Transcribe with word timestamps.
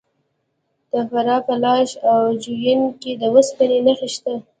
د 0.91 0.93
فراه 1.09 1.41
په 1.47 1.53
لاش 1.63 1.89
او 2.09 2.19
جوین 2.43 2.81
کې 3.01 3.11
د 3.21 3.23
وسپنې 3.35 3.79
نښې 3.85 4.09
شته. 4.15 4.33